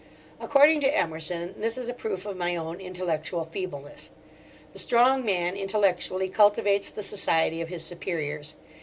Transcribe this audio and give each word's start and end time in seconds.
According 0.39 0.79
to 0.79 0.91
Emerson, 0.97 1.53
this 1.59 1.77
is 1.77 1.87
a 1.87 1.93
proof 1.93 2.25
of 2.25 2.35
my 2.35 2.55
own 2.55 2.79
intellectual 2.81 3.45
feebleness. 3.45 4.09
The 4.73 4.79
strong 4.79 5.23
man, 5.23 5.55
intellectually, 5.55 6.27
cultivates 6.27 6.89
the 6.89 7.03
society 7.03 7.61
of 7.61 7.69
his 7.69 7.85
superiors. 7.85 8.55